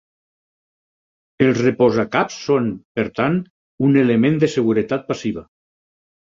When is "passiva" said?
5.13-5.47